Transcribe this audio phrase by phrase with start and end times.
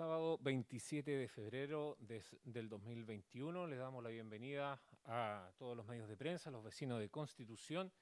[0.00, 3.66] sábado 27 de febrero del 2021.
[3.66, 7.92] Les damos la bienvenida a todos los medios de prensa, los vecinos de Constitución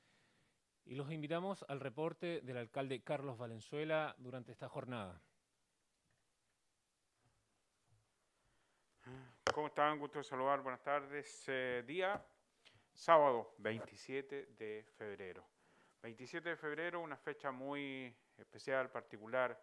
[0.85, 5.21] y los invitamos al reporte del alcalde Carlos Valenzuela durante esta jornada.
[9.53, 9.99] ¿Cómo están?
[9.99, 10.63] Gusto de saludar.
[10.63, 11.47] Buenas tardes.
[11.49, 12.25] Eh, día
[12.93, 15.45] sábado 27 de febrero.
[16.03, 19.61] 27 de febrero, una fecha muy especial, particular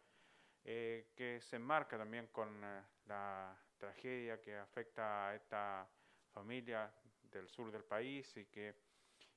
[0.67, 5.87] eh, que se enmarca también con eh, la tragedia que afecta a esta
[6.33, 6.91] familia
[7.31, 8.73] del sur del país y que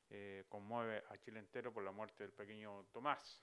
[0.09, 3.43] eh, conmueve a Chile entero por la muerte del pequeño Tomás.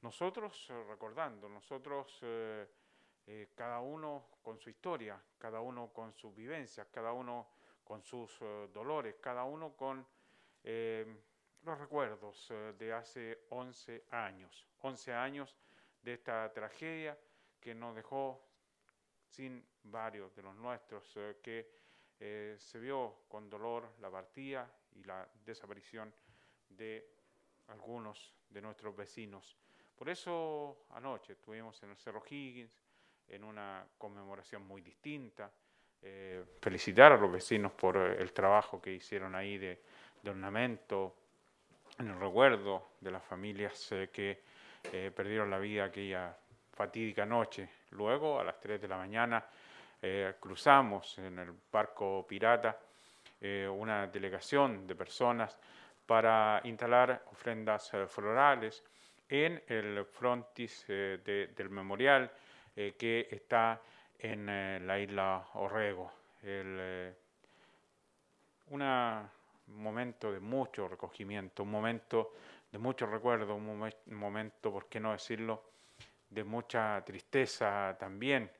[0.00, 2.18] Nosotros, recordando, nosotros,
[3.54, 7.46] cada uno con su historia, cada uno con sus vivencias, cada uno
[7.84, 8.40] con sus
[8.72, 10.04] dolores, cada uno con
[10.64, 15.56] los recuerdos de hace 11 años, 11 años
[16.02, 17.16] de esta tragedia
[17.60, 18.44] que nos dejó
[19.28, 21.70] sin varios de los nuestros, eh, que
[22.20, 26.12] eh, se vio con dolor la partida y la desaparición
[26.68, 27.08] de
[27.68, 29.56] algunos de nuestros vecinos.
[29.94, 32.82] Por eso anoche estuvimos en el Cerro Higgins,
[33.28, 35.50] en una conmemoración muy distinta.
[36.02, 39.80] Eh, felicitar a los vecinos por el trabajo que hicieron ahí de,
[40.20, 41.16] de ornamento,
[41.98, 44.42] en el recuerdo de las familias que
[44.90, 46.36] eh, perdieron la vida aquella
[46.72, 47.68] fatídica noche.
[47.90, 49.44] Luego, a las 3 de la mañana,
[50.00, 52.78] eh, cruzamos en el barco pirata
[53.40, 55.56] eh, una delegación de personas
[56.04, 58.82] para instalar ofrendas florales
[59.28, 62.30] en el frontis del memorial
[62.74, 63.80] que está
[64.18, 66.12] en la isla Orrego.
[68.70, 69.30] un
[69.68, 72.32] momento de mucho recogimiento, un momento
[72.72, 75.62] de mucho recuerdo, un, momento, por qué no decirlo,
[76.30, 78.50] de mucha tristeza también,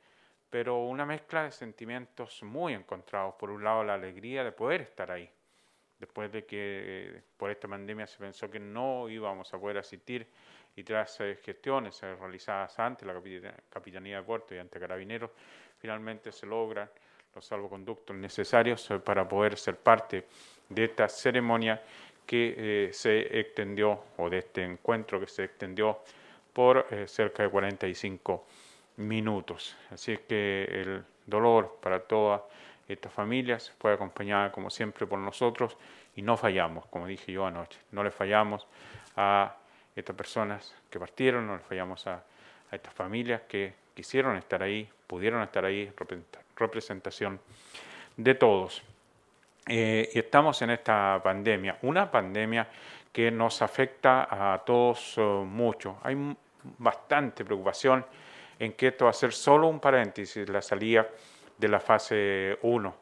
[0.50, 3.34] pero una mezcla de sentimientos muy encontrados.
[3.36, 5.28] Por un lado, la alegría de poder estar ahí,
[5.98, 10.26] después de que eh, por esta pandemia se pensó que no íbamos a poder asistir
[10.76, 13.14] y tras eh, gestiones eh, realizadas ante la
[13.70, 15.30] Capitanía de Puerto y ante Carabineros,
[15.78, 16.90] finalmente se logran
[17.34, 20.26] los salvoconductos necesarios para poder ser parte
[20.68, 21.82] de esta ceremonia
[22.32, 25.98] que eh, se extendió, o de este encuentro que se extendió
[26.54, 28.46] por eh, cerca de 45
[28.96, 29.76] minutos.
[29.90, 32.40] Así es que el dolor para todas
[32.88, 35.76] estas familias fue acompañada como siempre por nosotros
[36.16, 38.66] y no fallamos, como dije yo anoche, no le fallamos
[39.14, 39.54] a
[39.94, 44.88] estas personas que partieron, no le fallamos a, a estas familias que quisieron estar ahí,
[45.06, 45.92] pudieron estar ahí,
[46.56, 47.40] representación
[48.16, 48.82] de todos.
[49.66, 52.66] Eh, estamos en esta pandemia, una pandemia
[53.12, 55.98] que nos afecta a todos eh, mucho.
[56.02, 56.16] Hay
[56.78, 58.04] bastante preocupación
[58.58, 61.06] en que esto va a ser solo un paréntesis, la salida
[61.56, 62.94] de la fase 1.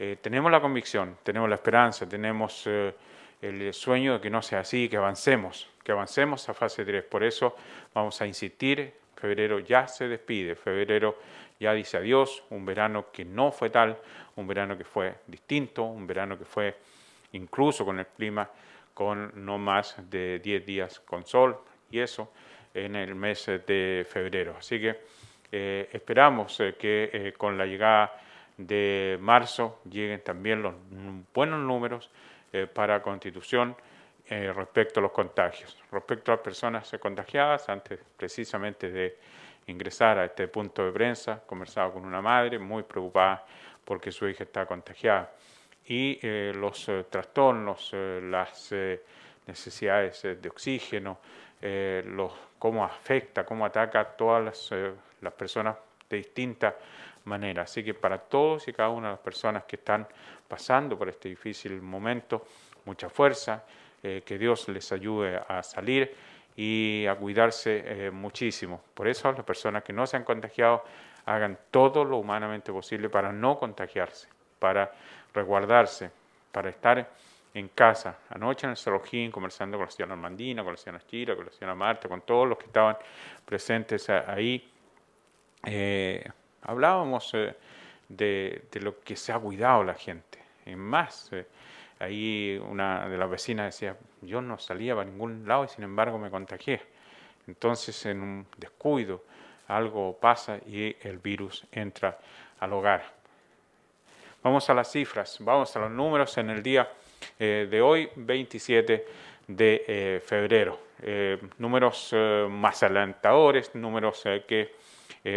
[0.00, 4.88] Eh, tenemos la convicción, tenemos la esperanza, tenemos el sueño de que no sea así,
[4.88, 7.04] que avancemos, que avancemos a fase 3.
[7.04, 7.54] Por eso
[7.94, 11.18] vamos a insistir, febrero ya se despide, febrero
[11.58, 13.98] ya dice adiós, un verano que no fue tal,
[14.36, 16.76] un verano que fue distinto, un verano que fue
[17.32, 18.48] incluso con el clima
[18.92, 21.58] con no más de 10 días con sol
[21.90, 22.32] y eso
[22.72, 24.56] en el mes de febrero.
[24.58, 25.00] Así que
[25.50, 28.20] eh, esperamos eh, que eh, con la llegada
[28.56, 30.74] de marzo lleguen también los
[31.32, 32.10] buenos números
[32.72, 33.74] para Constitución
[34.28, 39.18] respecto a los contagios, respecto a las personas contagiadas, antes precisamente de
[39.66, 43.44] ingresar a este punto de prensa, conversaba con una madre muy preocupada
[43.84, 45.30] porque su hija está contagiada.
[45.86, 48.72] Y eh, los eh, trastornos, eh, las
[49.46, 51.18] necesidades de oxígeno,
[51.60, 54.70] los, cómo afecta, cómo ataca a todas las,
[55.20, 55.76] las personas
[56.08, 56.74] de distintas
[57.24, 57.70] maneras.
[57.70, 60.06] Así que para todos y cada una de las personas que están
[60.48, 62.46] pasando por este difícil momento,
[62.86, 63.64] mucha fuerza,
[64.02, 66.14] que Dios les ayude a salir
[66.56, 68.82] y a cuidarse eh, muchísimo.
[68.94, 70.84] Por eso las personas que no se han contagiado
[71.26, 74.92] hagan todo lo humanamente posible para no contagiarse, para
[75.32, 76.10] resguardarse,
[76.52, 77.08] para estar
[77.54, 78.18] en casa.
[78.30, 81.52] Anoche en el Cerrojín, conversando con la señora Armandina, con la señora Chira, con la
[81.52, 82.96] señora Marta, con todos los que estaban
[83.44, 84.70] presentes ahí,
[85.64, 86.28] eh,
[86.62, 87.54] hablábamos eh,
[88.08, 90.38] de, lo que se ha cuidado la gente.
[90.66, 91.30] En más,
[92.04, 96.18] Ahí una de las vecinas decía, yo no salía para ningún lado y sin embargo
[96.18, 96.82] me contagié.
[97.46, 99.24] Entonces en un descuido
[99.68, 102.18] algo pasa y el virus entra
[102.60, 103.04] al hogar.
[104.42, 106.86] Vamos a las cifras, vamos a los números en el día
[107.38, 109.06] eh, de hoy, 27
[109.48, 110.78] de eh, febrero.
[111.00, 112.14] Eh, números
[112.50, 114.74] más alentadores, números que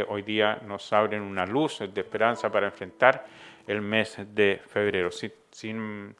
[0.10, 3.26] hoy día nos abren una luz de esperanza para enfrentar
[3.66, 5.10] el mes de febrero.
[5.12, 6.16] Sin, sin,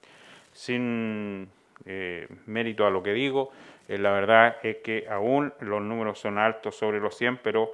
[2.46, 3.52] mérito a lo que digo,
[3.88, 7.72] la verdad es que aún los números son altos sobre los 100, pero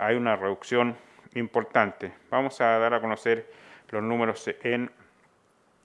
[0.00, 0.96] hay una reducción
[1.34, 2.12] importante.
[2.30, 3.46] Vamos a dar a conocer
[3.90, 4.90] los números en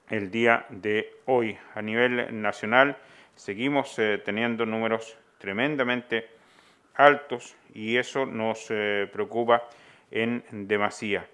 [0.09, 1.57] el día de hoy.
[1.73, 2.97] A nivel nacional
[3.35, 6.27] seguimos eh, teniendo números tremendamente
[6.95, 9.63] altos y eso nos eh, preocupa
[10.11, 11.25] en demasía.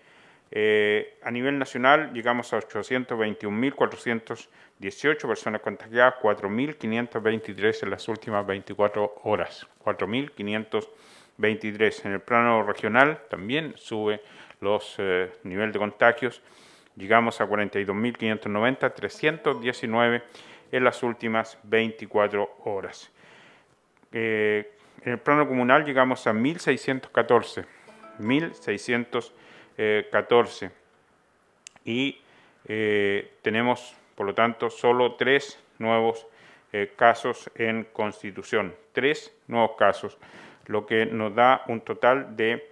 [0.51, 9.67] Eh, a nivel nacional llegamos a 821.418 personas contagiadas, 4.523 en las últimas 24 horas.
[9.83, 10.87] 4.523
[11.37, 12.05] 23.
[12.05, 14.21] En el plano regional también sube
[14.59, 16.41] los eh, niveles de contagios.
[16.95, 20.23] Llegamos a 42.590, 319
[20.71, 23.11] en las últimas 24 horas.
[24.11, 24.71] Eh,
[25.03, 27.65] en el plano comunal llegamos a 1.614,
[28.19, 29.31] 1.614
[31.85, 32.21] y
[32.65, 36.25] eh, tenemos, por lo tanto, solo tres nuevos
[36.95, 40.17] casos en Constitución, tres nuevos casos
[40.67, 42.69] lo que nos da un total de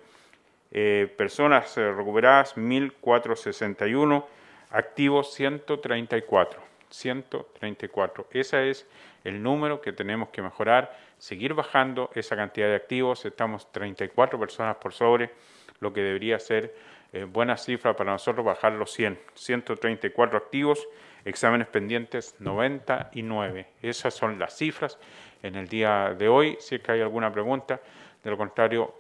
[0.72, 4.26] eh, personas eh, recuperadas 1.461,
[4.70, 6.62] activos 134.
[6.90, 8.28] 134.
[8.32, 8.88] Ese es
[9.24, 13.26] el número que tenemos que mejorar, seguir bajando esa cantidad de activos.
[13.26, 15.32] Estamos 34 personas por sobre,
[15.80, 16.76] lo que debería ser
[17.14, 19.18] eh, buena cifra para nosotros bajar los 100.
[19.36, 20.88] 134 activos,
[21.24, 23.68] exámenes pendientes 99.
[23.82, 24.98] Esas son las cifras
[25.42, 26.58] en el día de hoy.
[26.60, 27.80] Si es que hay alguna pregunta,
[28.24, 28.94] de lo contrario,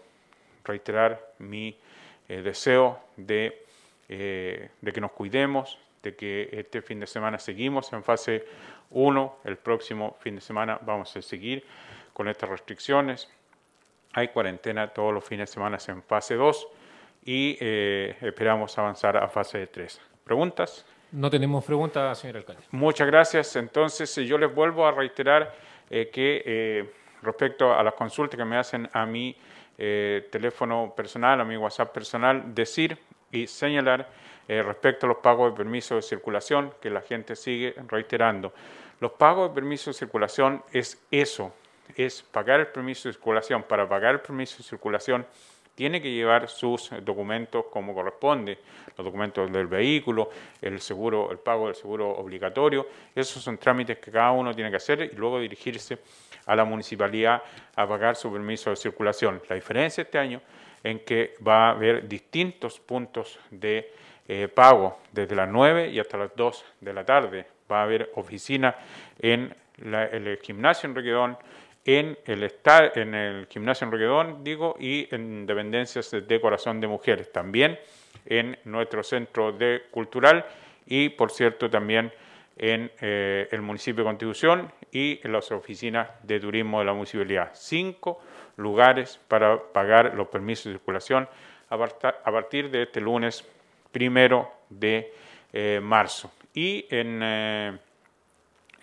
[0.63, 1.77] reiterar mi
[2.30, 3.66] eh, deseo de,
[4.07, 8.45] eh, de que nos cuidemos, de que este fin de semana seguimos en fase
[8.92, 11.66] 1, el próximo fin de semana vamos a seguir
[12.13, 13.30] con estas restricciones.
[14.18, 16.68] Hay cuarentena todos los fines de semana en fase 2
[17.26, 20.02] y eh, esperamos avanzar a fase 3.
[20.24, 20.86] ¿Preguntas?
[21.12, 22.64] No tenemos preguntas, señor alcalde.
[22.72, 23.56] Muchas gracias.
[23.56, 25.54] Entonces, yo les vuelvo a reiterar
[25.90, 26.92] eh, que eh,
[27.22, 29.36] respecto a las consultas que me hacen a mi
[29.78, 32.98] eh, teléfono personal, a mi WhatsApp personal, decir
[33.32, 34.10] y señalar
[34.48, 38.54] respecto a los pagos de permiso de circulación, que la gente sigue reiterando.
[39.00, 41.52] Los pagos de permiso de circulación es eso,
[41.96, 43.64] es pagar el permiso de circulación.
[43.64, 45.26] Para pagar el permiso de circulación
[45.76, 48.58] tiene que llevar sus documentos como corresponde,
[48.98, 50.30] los documentos del vehículo,
[50.62, 54.78] el seguro, el pago del seguro obligatorio, esos son trámites que cada uno tiene que
[54.78, 56.00] hacer y luego dirigirse
[56.46, 57.42] a la municipalidad
[57.76, 59.42] a pagar su permiso de circulación.
[59.50, 60.42] La diferencia este año
[60.84, 63.92] en que va a haber distintos puntos de
[64.28, 67.46] eh, pago desde las 9 y hasta las 2 de la tarde.
[67.70, 68.76] Va a haber oficina
[69.20, 71.38] en el gimnasio en Requedón,
[71.86, 76.88] en el, estar, en el gimnasio en Reguedón, digo, y en dependencias de Corazón de
[76.88, 77.80] Mujeres, también
[78.26, 80.46] en nuestro centro de cultural
[80.88, 82.12] y, por cierto, también
[82.58, 87.52] en eh, el municipio de Constitución y en las oficinas de turismo de la municipalidad.
[87.54, 88.20] Cinco
[88.58, 91.28] lugares para pagar los permisos de circulación
[91.70, 93.46] a, partir de este lunes
[93.92, 95.14] primero de
[95.52, 96.31] eh, marzo.
[96.54, 97.78] Y en, eh,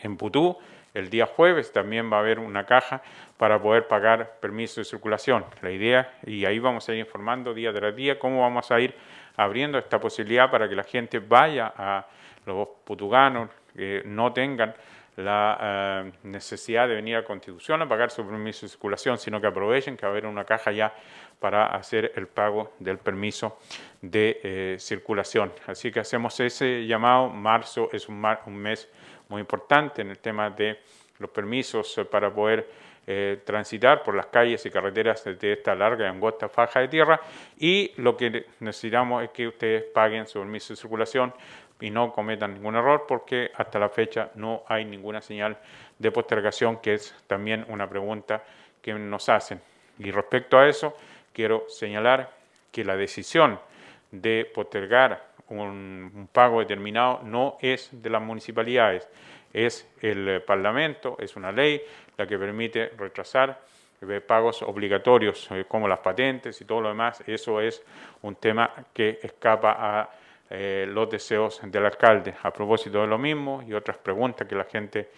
[0.00, 0.56] en Putú,
[0.94, 3.02] el día jueves también va a haber una caja
[3.36, 5.44] para poder pagar permiso de circulación.
[5.60, 8.94] La idea, y ahí vamos a ir informando día tras día cómo vamos a ir
[9.36, 12.06] abriendo esta posibilidad para que la gente vaya a
[12.46, 14.74] los putuganos, que no tengan
[15.16, 19.46] la eh, necesidad de venir a Constitución a pagar su permiso de circulación, sino que
[19.46, 20.94] aprovechen que va a haber una caja ya
[21.38, 23.58] para hacer el pago del permiso
[24.00, 25.52] de eh, circulación.
[25.66, 27.28] Así que hacemos ese llamado.
[27.28, 28.88] Marzo es un, un mes
[29.32, 30.78] muy importante en el tema de
[31.18, 32.68] los permisos eh, para poder
[33.06, 37.18] eh, transitar por las calles y carreteras de esta larga y angosta faja de tierra
[37.58, 41.32] y lo que necesitamos es que ustedes paguen su permiso de circulación
[41.80, 45.56] y no cometan ningún error porque hasta la fecha no hay ninguna señal
[45.98, 48.44] de postergación que es también una pregunta
[48.82, 49.60] que nos hacen.
[49.98, 50.94] Y respecto a eso,
[51.32, 52.30] quiero señalar
[52.70, 53.58] que la decisión
[54.12, 59.08] de postergar un, pago determinado no es de las municipalidades,
[59.52, 61.80] es el eh, Parlamento, es una ley
[62.16, 63.60] la que permite retrasar
[64.00, 67.22] eh, pagos obligatorios eh, como las patentes y todo lo demás.
[67.26, 67.82] Eso es
[68.22, 70.10] un tema que escapa a
[70.54, 72.34] los deseos del alcalde.
[72.42, 75.08] A propósito de lo mismo y otras preguntas que la gente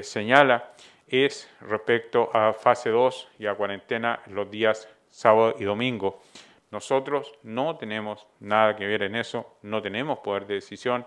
[0.00, 0.70] señala,
[1.06, 6.22] es respecto a fase 2 y a cuarentena los días sábado y domingo.
[6.70, 11.04] Nosotros no tenemos nada que ver en eso, no tenemos poder de decisión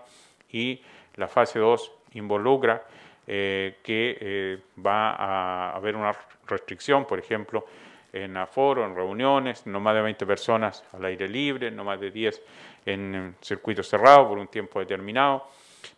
[0.50, 0.82] y
[1.14, 2.84] la fase 2 involucra
[3.26, 6.12] eh, que eh, va a haber una
[6.46, 7.64] restricción, por ejemplo,
[8.12, 12.10] en aforo, en reuniones, no más de 20 personas al aire libre, no más de
[12.10, 12.42] 10
[12.86, 15.48] en circuito cerrado por un tiempo determinado.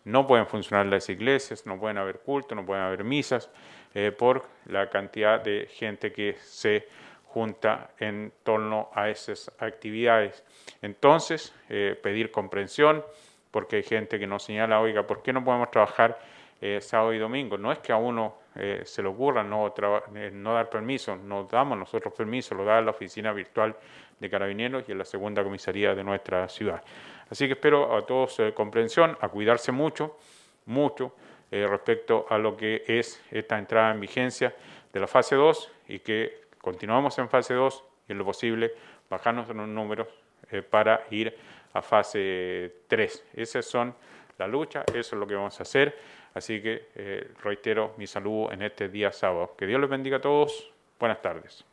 [0.04, 3.50] No pueden funcionar las iglesias, no pueden haber culto, no pueden haber misas,
[3.94, 6.88] eh, por la cantidad de gente que se
[7.36, 10.42] junta en torno a esas actividades.
[10.80, 13.04] Entonces, eh, pedir comprensión,
[13.50, 16.18] porque hay gente que nos señala, oiga, ¿por qué no podemos trabajar
[16.62, 17.58] eh, sábado y domingo?
[17.58, 18.46] No es que a uno
[18.84, 23.76] se le ocurra no, dar permiso, nos damos nosotros permiso, lo da la oficina virtual
[24.18, 26.82] de carabineros y en la segunda comisaría de nuestra ciudad.
[27.28, 30.16] Así que espero a todos comprensión, a cuidarse mucho,
[30.64, 31.12] mucho,
[31.48, 34.52] eh, respecto a lo que es esta entrada en vigencia
[34.92, 38.74] de la fase 2 y que continuamos en fase 2 y en lo posible
[39.08, 40.08] bajarnos en los números
[40.50, 41.32] eh, para ir
[41.72, 43.24] a fase 3.
[43.34, 43.94] Esas son
[44.36, 45.96] la lucha, eso es lo que vamos a hacer.
[46.34, 49.54] Así que eh, reitero mi saludo en este día sábado.
[49.56, 50.72] Que Dios les bendiga a todos.
[50.98, 51.64] Buenas tardes.